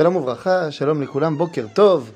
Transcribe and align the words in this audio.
Shalom 0.00 0.16
Uvracha, 0.16 0.70
Shalom 0.70 1.02
Lekulam, 1.02 1.36
Boker 1.36 1.66
Tov. 1.74 2.10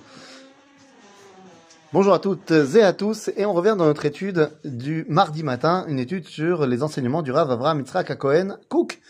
Bonjour 1.92 2.14
à 2.14 2.18
toutes 2.18 2.50
et 2.50 2.82
à 2.82 2.94
tous, 2.94 3.28
et 3.36 3.44
on 3.44 3.52
revient 3.52 3.74
dans 3.76 3.84
notre 3.84 4.06
étude 4.06 4.48
du 4.64 5.04
mardi 5.06 5.42
matin, 5.42 5.84
une 5.86 5.98
étude 5.98 6.26
sur 6.26 6.66
les 6.66 6.82
enseignements 6.82 7.20
du 7.20 7.30
Rav 7.30 7.50
Avraham 7.50 7.80
Yitzhak 7.80 8.16
Cohen 8.16 8.56
Cook. 8.70 9.02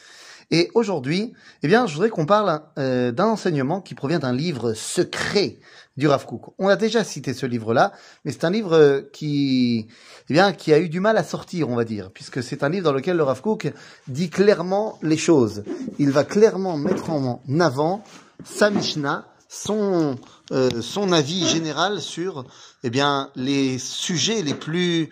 Et 0.50 0.70
aujourd'hui, 0.74 1.32
eh 1.62 1.68
bien, 1.68 1.86
je 1.86 1.94
voudrais 1.94 2.10
qu'on 2.10 2.26
parle 2.26 2.60
euh, 2.78 3.12
d'un 3.12 3.26
enseignement 3.26 3.80
qui 3.80 3.94
provient 3.94 4.18
d'un 4.18 4.32
livre 4.32 4.74
secret 4.74 5.58
du 5.96 6.08
Rav 6.08 6.26
Kook. 6.26 6.54
On 6.58 6.68
a 6.68 6.76
déjà 6.76 7.04
cité 7.04 7.34
ce 7.34 7.46
livre-là, 7.46 7.92
mais 8.24 8.32
c'est 8.32 8.44
un 8.44 8.50
livre 8.50 9.04
qui, 9.12 9.86
eh 10.28 10.32
bien, 10.32 10.52
qui 10.52 10.72
a 10.72 10.78
eu 10.78 10.88
du 10.88 11.00
mal 11.00 11.16
à 11.16 11.24
sortir, 11.24 11.68
on 11.68 11.76
va 11.76 11.84
dire, 11.84 12.10
puisque 12.12 12.42
c'est 12.42 12.62
un 12.62 12.68
livre 12.68 12.84
dans 12.84 12.92
lequel 12.92 13.16
le 13.16 13.22
Rav 13.22 13.40
Kook 13.40 13.72
dit 14.08 14.30
clairement 14.30 14.98
les 15.02 15.16
choses. 15.16 15.64
Il 15.98 16.10
va 16.10 16.24
clairement 16.24 16.76
mettre 16.76 17.10
en 17.10 17.40
avant 17.60 18.02
sa 18.44 18.70
Mishnah, 18.70 19.26
son, 19.48 20.16
euh, 20.50 20.82
son 20.82 21.12
avis 21.12 21.46
général 21.46 22.00
sur 22.00 22.44
eh 22.82 22.90
bien, 22.90 23.30
les 23.36 23.78
sujets 23.78 24.42
les 24.42 24.54
plus, 24.54 25.10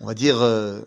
on 0.00 0.06
va 0.06 0.14
dire, 0.14 0.40
euh, 0.40 0.80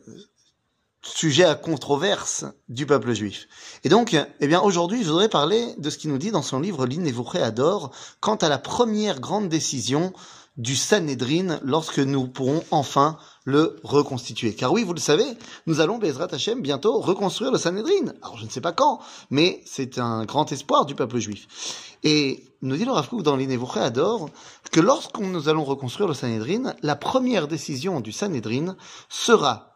sujets 1.01 1.45
à 1.45 1.55
controverse 1.55 2.45
du 2.69 2.85
peuple 2.85 3.13
juif. 3.13 3.47
Et 3.83 3.89
donc, 3.89 4.15
eh 4.39 4.47
bien, 4.47 4.61
aujourd'hui, 4.61 5.03
je 5.03 5.09
voudrais 5.09 5.29
parler 5.29 5.73
de 5.77 5.89
ce 5.89 5.97
qu'il 5.97 6.11
nous 6.11 6.17
dit 6.17 6.31
dans 6.31 6.41
son 6.41 6.59
livre 6.59 6.85
L'Inevouché 6.85 7.41
Adore 7.41 7.91
quant 8.19 8.35
à 8.35 8.49
la 8.49 8.57
première 8.57 9.19
grande 9.19 9.49
décision 9.49 10.13
du 10.57 10.75
Sanhedrin 10.75 11.59
lorsque 11.63 11.99
nous 11.99 12.27
pourrons 12.27 12.63
enfin 12.71 13.17
le 13.45 13.79
reconstituer. 13.83 14.53
Car 14.53 14.71
oui, 14.71 14.83
vous 14.83 14.93
le 14.93 14.99
savez, 14.99 15.25
nous 15.65 15.79
allons, 15.79 15.97
Bezrat 15.97 16.27
Hashem, 16.31 16.61
bientôt 16.61 16.99
reconstruire 16.99 17.51
le 17.51 17.57
Sanhedrin. 17.57 18.13
Alors 18.21 18.37
je 18.37 18.45
ne 18.45 18.49
sais 18.49 18.61
pas 18.61 18.73
quand, 18.73 18.99
mais 19.29 19.61
c'est 19.65 19.97
un 19.97 20.25
grand 20.25 20.51
espoir 20.51 20.85
du 20.85 20.93
peuple 20.93 21.17
juif. 21.19 21.97
Et 22.03 22.43
nous 22.61 22.75
dit 22.75 22.85
le 22.85 22.91
Rav 22.91 23.07
Kook 23.09 23.23
dans 23.23 23.35
l'Inévouché 23.35 23.79
Ador 23.79 24.29
que 24.71 24.79
lorsqu'on 24.79 25.27
nous 25.27 25.49
allons 25.49 25.63
reconstruire 25.63 26.07
le 26.07 26.13
Sanhedrin, 26.13 26.73
la 26.83 26.95
première 26.95 27.47
décision 27.47 27.99
du 28.01 28.11
Sanhedrin 28.11 28.75
sera 29.09 29.70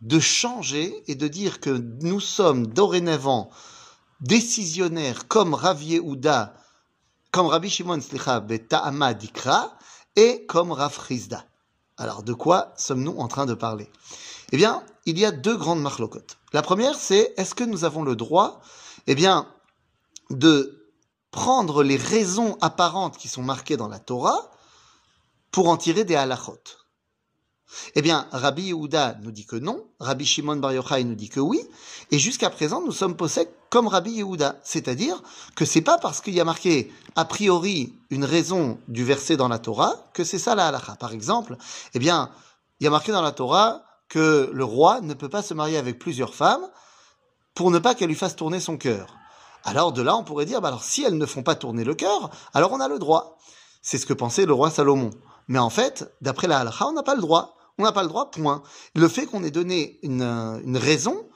de 0.00 0.20
changer 0.20 1.02
et 1.06 1.14
de 1.14 1.28
dire 1.28 1.60
que 1.60 1.70
nous 1.70 2.20
sommes 2.20 2.66
dorénavant 2.66 3.50
décisionnaires 4.20 5.28
comme 5.28 5.54
Rav 5.54 5.82
Yehuda, 5.82 6.54
comme 7.30 7.46
Rabbi 7.46 7.68
Shimon 7.68 8.00
Slicha 8.00 8.40
Beta'ama 8.40 9.14
Dikra 9.14 9.78
et 10.16 10.46
comme 10.46 10.72
Rav 10.72 10.98
Chizda. 11.06 11.44
Alors, 11.98 12.22
de 12.22 12.32
quoi 12.32 12.74
sommes-nous 12.76 13.16
en 13.18 13.28
train 13.28 13.46
de 13.46 13.54
parler? 13.54 13.90
Eh 14.52 14.56
bien, 14.56 14.84
il 15.06 15.18
y 15.18 15.24
a 15.24 15.32
deux 15.32 15.56
grandes 15.56 15.80
marlocotes. 15.80 16.38
La 16.52 16.62
première, 16.62 16.94
c'est 16.94 17.34
est-ce 17.36 17.54
que 17.54 17.64
nous 17.64 17.84
avons 17.84 18.02
le 18.02 18.16
droit, 18.16 18.60
eh 19.06 19.14
bien, 19.14 19.48
de 20.30 20.90
prendre 21.30 21.82
les 21.82 21.96
raisons 21.96 22.56
apparentes 22.60 23.18
qui 23.18 23.28
sont 23.28 23.42
marquées 23.42 23.76
dans 23.76 23.88
la 23.88 23.98
Torah 23.98 24.50
pour 25.50 25.68
en 25.68 25.76
tirer 25.76 26.04
des 26.04 26.16
halachot? 26.16 26.60
Eh 27.94 28.02
bien, 28.02 28.26
Rabbi 28.30 28.64
Yehuda 28.64 29.16
nous 29.22 29.30
dit 29.30 29.46
que 29.46 29.56
non, 29.56 29.84
Rabbi 30.00 30.24
Shimon 30.24 30.56
Bar 30.56 30.72
Yochai 30.72 31.04
nous 31.04 31.14
dit 31.14 31.28
que 31.28 31.40
oui, 31.40 31.60
et 32.10 32.18
jusqu'à 32.18 32.50
présent, 32.50 32.80
nous 32.80 32.92
sommes 32.92 33.16
possèdés 33.16 33.50
comme 33.70 33.88
Rabbi 33.88 34.12
Yehuda, 34.12 34.60
c'est-à-dire 34.62 35.22
que 35.54 35.64
c'est 35.64 35.80
pas 35.80 35.98
parce 35.98 36.20
qu'il 36.20 36.34
y 36.34 36.40
a 36.40 36.44
marqué 36.44 36.92
a 37.16 37.24
priori 37.24 37.94
une 38.10 38.24
raison 38.24 38.78
du 38.88 39.04
verset 39.04 39.36
dans 39.36 39.48
la 39.48 39.58
Torah 39.58 39.96
que 40.14 40.24
c'est 40.24 40.38
ça 40.38 40.54
la 40.54 40.68
halakha. 40.68 40.96
Par 40.96 41.12
exemple, 41.12 41.56
eh 41.94 41.98
bien, 41.98 42.30
il 42.80 42.84
y 42.84 42.86
a 42.86 42.90
marqué 42.90 43.12
dans 43.12 43.22
la 43.22 43.32
Torah 43.32 43.82
que 44.08 44.50
le 44.52 44.64
roi 44.64 45.00
ne 45.00 45.14
peut 45.14 45.28
pas 45.28 45.42
se 45.42 45.52
marier 45.52 45.78
avec 45.78 45.98
plusieurs 45.98 46.34
femmes 46.34 46.66
pour 47.54 47.70
ne 47.70 47.78
pas 47.78 47.94
qu'elle 47.94 48.08
lui 48.08 48.14
fasse 48.14 48.36
tourner 48.36 48.60
son 48.60 48.76
cœur. 48.76 49.16
Alors 49.64 49.92
de 49.92 50.02
là, 50.02 50.14
on 50.16 50.22
pourrait 50.22 50.46
dire, 50.46 50.60
bah 50.60 50.68
alors 50.68 50.84
si 50.84 51.02
elles 51.02 51.18
ne 51.18 51.26
font 51.26 51.42
pas 51.42 51.56
tourner 51.56 51.82
le 51.82 51.94
cœur, 51.94 52.30
alors 52.54 52.72
on 52.72 52.80
a 52.80 52.88
le 52.88 52.98
droit. 52.98 53.36
C'est 53.82 53.98
ce 53.98 54.06
que 54.06 54.12
pensait 54.12 54.46
le 54.46 54.52
roi 54.52 54.70
Salomon. 54.70 55.10
Mais 55.48 55.58
en 55.58 55.70
fait, 55.70 56.12
d'après 56.20 56.46
la 56.46 56.60
halakha, 56.60 56.86
on 56.86 56.92
n'a 56.92 57.02
pas 57.02 57.14
le 57.14 57.20
droit. 57.20 57.55
On 57.78 57.84
n'a 57.84 57.92
pas 57.92 58.02
le 58.02 58.08
droit, 58.08 58.30
point. 58.30 58.62
Le 58.94 59.08
fait 59.08 59.26
qu'on 59.26 59.44
ait 59.44 59.50
donné 59.50 59.98
une, 60.02 60.22
une 60.22 60.76
raison, 60.76 61.26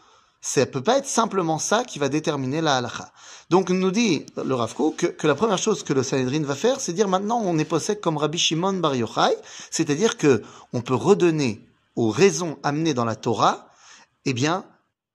ça 0.40 0.64
peut 0.64 0.82
pas 0.82 0.98
être 0.98 1.06
simplement 1.06 1.58
ça 1.58 1.84
qui 1.84 1.98
va 1.98 2.08
déterminer 2.08 2.60
la 2.62 2.78
halakha. 2.78 3.12
Donc, 3.50 3.68
nous 3.70 3.90
dit 3.90 4.24
le 4.42 4.54
Rav 4.54 4.74
que, 4.74 5.06
que, 5.06 5.26
la 5.26 5.34
première 5.34 5.58
chose 5.58 5.82
que 5.82 5.92
le 5.92 6.02
Sanhedrin 6.02 6.42
va 6.42 6.54
faire, 6.54 6.80
c'est 6.80 6.92
dire 6.92 7.08
maintenant 7.08 7.42
on 7.44 7.58
est 7.58 7.64
possède 7.64 8.00
comme 8.00 8.16
Rabbi 8.16 8.38
Shimon 8.38 8.74
Bar 8.74 8.94
Yochai, 8.94 9.36
c'est-à-dire 9.70 10.16
que 10.16 10.42
on 10.72 10.80
peut 10.80 10.94
redonner 10.94 11.66
aux 11.96 12.10
raisons 12.10 12.58
amenées 12.62 12.94
dans 12.94 13.04
la 13.04 13.16
Torah, 13.16 13.68
eh 14.24 14.32
bien, 14.32 14.64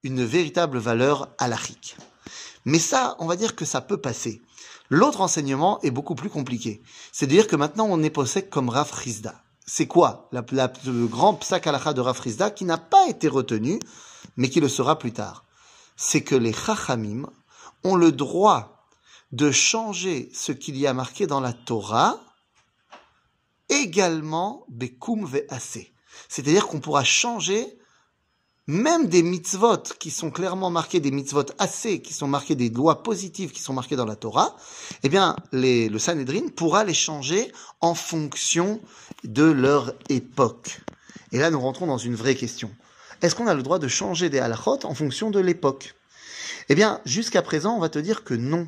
une 0.03 0.23
véritable 0.23 0.77
valeur 0.77 1.29
halachique. 1.39 1.97
Mais 2.65 2.79
ça, 2.79 3.15
on 3.19 3.25
va 3.25 3.35
dire 3.35 3.55
que 3.55 3.65
ça 3.65 3.81
peut 3.81 3.97
passer. 3.97 4.41
L'autre 4.89 5.21
enseignement 5.21 5.79
est 5.81 5.91
beaucoup 5.91 6.13
plus 6.13 6.29
compliqué. 6.29 6.81
C'est-à-dire 7.11 7.47
que 7.47 7.55
maintenant 7.55 7.87
on 7.89 8.03
est 8.03 8.11
possède 8.11 8.49
comme 8.49 8.69
Rav 8.69 8.91
Chizda 9.01 9.44
c'est 9.65 9.87
quoi 9.87 10.29
le 10.31 11.07
grand 11.07 11.33
psak 11.35 11.65
de 11.65 12.01
Rafrizda 12.01 12.51
qui 12.51 12.65
n'a 12.65 12.77
pas 12.77 13.07
été 13.07 13.27
retenu, 13.27 13.79
mais 14.37 14.49
qui 14.49 14.59
le 14.59 14.69
sera 14.69 14.99
plus 14.99 15.13
tard? 15.13 15.43
C'est 15.95 16.21
que 16.21 16.35
les 16.35 16.53
chachamim 16.53 17.29
ont 17.83 17.95
le 17.95 18.11
droit 18.11 18.87
de 19.31 19.51
changer 19.51 20.29
ce 20.33 20.51
qu'il 20.51 20.77
y 20.77 20.87
a 20.87 20.93
marqué 20.93 21.27
dans 21.27 21.39
la 21.39 21.53
Torah, 21.53 22.19
également 23.69 24.65
bekum 24.69 25.25
ve'ase. 25.25 25.87
C'est-à-dire 26.29 26.67
qu'on 26.67 26.79
pourra 26.79 27.03
changer 27.03 27.79
même 28.67 29.07
des 29.07 29.21
mitzvot 29.21 29.83
qui 29.99 30.09
sont 30.09 30.31
clairement 30.31 30.71
marqués, 30.71 30.99
des 30.99 31.11
mitzvot 31.11 31.45
assez, 31.59 32.01
qui 32.01 32.13
sont 32.13 32.27
marqués 32.27 32.55
des 32.55 32.69
lois 32.69 33.03
positives 33.03 33.51
qui 33.51 33.61
sont 33.61 33.73
marquées 33.73 33.95
dans 33.95 34.05
la 34.05 34.15
Torah, 34.15 34.55
eh 35.03 35.09
bien, 35.09 35.35
les, 35.51 35.87
le 35.87 35.99
Sanhedrin 35.99 36.47
pourra 36.55 36.83
les 36.83 36.93
changer 36.93 37.51
en 37.81 37.93
fonction 37.93 38.81
de 39.23 39.43
leur 39.43 39.93
époque. 40.09 40.81
Et 41.31 41.37
là, 41.37 41.51
nous 41.51 41.59
rentrons 41.59 41.85
dans 41.85 41.97
une 41.97 42.15
vraie 42.15 42.35
question. 42.35 42.71
Est-ce 43.21 43.35
qu'on 43.35 43.47
a 43.47 43.53
le 43.53 43.63
droit 43.63 43.79
de 43.79 43.87
changer 43.87 44.29
des 44.29 44.39
halachot 44.39 44.79
en 44.83 44.95
fonction 44.95 45.29
de 45.29 45.39
l'époque? 45.39 45.93
Eh 46.69 46.75
bien, 46.75 47.01
jusqu'à 47.05 47.43
présent, 47.43 47.75
on 47.75 47.79
va 47.79 47.89
te 47.89 47.99
dire 47.99 48.23
que 48.23 48.33
non. 48.33 48.67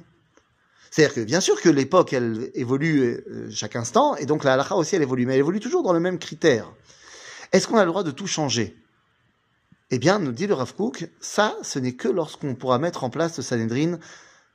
C'est-à-dire 0.92 1.16
que 1.16 1.22
bien 1.22 1.42
sûr 1.42 1.60
que 1.60 1.70
l'époque, 1.70 2.14
elle 2.14 2.52
évolue 2.54 3.02
euh, 3.02 3.50
chaque 3.52 3.76
instant, 3.76 4.16
et 4.16 4.26
donc 4.26 4.44
la 4.44 4.54
halacha 4.54 4.76
aussi, 4.76 4.96
elle 4.96 5.02
évolue, 5.02 5.26
mais 5.26 5.34
elle 5.34 5.40
évolue 5.40 5.60
toujours 5.60 5.84
dans 5.84 5.94
le 5.94 6.00
même 6.00 6.20
critère. 6.20 6.72
Est-ce 7.52 7.68
qu'on 7.68 7.78
a 7.78 7.86
le 7.86 7.92
droit 7.92 8.04
de 8.04 8.12
tout 8.12 8.28
changer? 8.28 8.76
Eh 9.90 10.00
bien, 10.00 10.20
nous 10.20 10.32
dit 10.32 10.48
le 10.48 10.54
Rav 10.54 10.76
Kook, 10.76 11.10
ça, 11.20 11.56
ce 11.62 11.80
n'est 11.80 11.94
que 11.94 12.08
lorsqu'on 12.08 12.56
pourra 12.56 12.80
mettre 12.80 13.04
en 13.04 13.10
place 13.10 13.38
le 13.38 13.44
Sanhedrin 13.44 14.00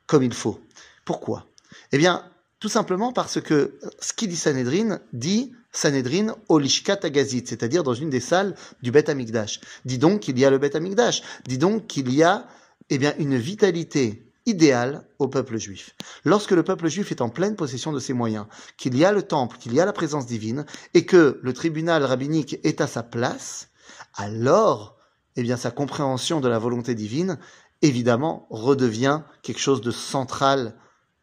comme 0.06 0.22
il 0.22 0.34
faut. 0.34 0.60
Pourquoi? 1.04 1.46
Eh 1.92 1.98
bien, 1.98 2.24
tout 2.60 2.68
simplement 2.68 3.12
parce 3.12 3.40
que 3.40 3.78
ce 3.98 4.12
qui 4.12 4.28
dit 4.28 4.36
Sanhedrin 4.36 5.00
dit 5.12 5.52
Sanhedrin 5.72 6.36
Olishkat 6.48 7.00
Agazit, 7.02 7.44
c'est-à-dire 7.46 7.82
dans 7.82 7.94
une 7.94 8.10
des 8.10 8.20
salles 8.20 8.54
du 8.82 8.90
Bet 8.90 9.08
Amikdash. 9.08 9.60
Dis 9.84 9.98
donc 9.98 10.20
qu'il 10.20 10.38
y 10.38 10.44
a 10.44 10.50
le 10.50 10.58
Bet 10.58 10.76
Amikdash. 10.76 11.22
Dis 11.46 11.58
donc 11.58 11.86
qu'il 11.86 12.12
y 12.12 12.22
a 12.22 12.46
eh 12.90 12.98
bien, 12.98 13.14
une 13.18 13.38
vitalité 13.38 14.30
idéale 14.44 15.06
au 15.18 15.28
peuple 15.28 15.56
juif. 15.56 15.94
Lorsque 16.24 16.50
le 16.50 16.62
peuple 16.62 16.88
juif 16.88 17.10
est 17.10 17.22
en 17.22 17.30
pleine 17.30 17.56
possession 17.56 17.92
de 17.92 18.00
ses 18.00 18.12
moyens, 18.12 18.46
qu'il 18.76 18.96
y 18.96 19.04
a 19.04 19.12
le 19.12 19.22
temple, 19.22 19.56
qu'il 19.58 19.72
y 19.72 19.80
a 19.80 19.86
la 19.86 19.92
présence 19.92 20.26
divine, 20.26 20.66
et 20.94 21.06
que 21.06 21.40
le 21.42 21.52
tribunal 21.52 22.04
rabbinique 22.04 22.58
est 22.64 22.80
à 22.80 22.86
sa 22.86 23.02
place, 23.02 23.68
alors 24.14 24.98
eh 25.36 25.42
bien 25.42 25.56
sa 25.56 25.70
compréhension 25.70 26.40
de 26.40 26.48
la 26.48 26.58
volonté 26.58 26.94
divine, 26.94 27.38
évidemment, 27.82 28.46
redevient 28.50 29.22
quelque 29.42 29.60
chose 29.60 29.80
de 29.80 29.90
central 29.90 30.74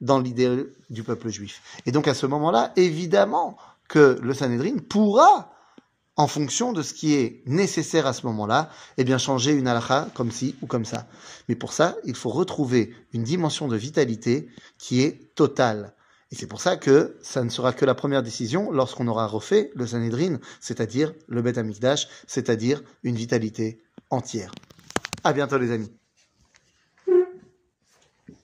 dans 0.01 0.19
l'idée 0.19 0.65
du 0.89 1.03
peuple 1.03 1.29
juif. 1.29 1.61
Et 1.85 1.91
donc 1.91 2.07
à 2.07 2.13
ce 2.13 2.25
moment-là, 2.25 2.71
évidemment 2.75 3.57
que 3.87 4.19
le 4.21 4.33
Sanhedrin 4.33 4.77
pourra, 4.77 5.51
en 6.15 6.27
fonction 6.27 6.73
de 6.73 6.81
ce 6.81 6.93
qui 6.93 7.15
est 7.15 7.41
nécessaire 7.45 8.05
à 8.05 8.13
ce 8.13 8.25
moment-là, 8.27 8.69
eh 8.97 9.03
bien 9.03 9.17
changer 9.17 9.51
une 9.51 9.67
halakha 9.67 10.09
comme 10.13 10.31
ci 10.31 10.55
ou 10.61 10.67
comme 10.67 10.85
ça. 10.85 11.07
Mais 11.47 11.55
pour 11.55 11.73
ça, 11.73 11.95
il 12.03 12.15
faut 12.15 12.29
retrouver 12.29 12.93
une 13.13 13.23
dimension 13.23 13.67
de 13.67 13.77
vitalité 13.77 14.49
qui 14.77 15.01
est 15.01 15.33
totale. 15.35 15.93
Et 16.31 16.35
c'est 16.35 16.45
pour 16.45 16.61
ça 16.61 16.77
que 16.77 17.17
ça 17.21 17.43
ne 17.43 17.49
sera 17.49 17.73
que 17.73 17.85
la 17.85 17.95
première 17.95 18.21
décision 18.21 18.69
lorsqu'on 18.71 19.07
aura 19.07 19.25
refait 19.25 19.71
le 19.73 19.87
Sanhedrin, 19.87 20.39
c'est-à-dire 20.59 21.13
le 21.27 21.41
Beth 21.41 21.57
Amikdash, 21.57 22.07
c'est-à-dire 22.27 22.83
une 23.03 23.15
vitalité 23.15 23.81
entière. 24.09 24.51
À 25.23 25.33
bientôt 25.33 25.57
les 25.57 25.71
amis. 25.71 25.98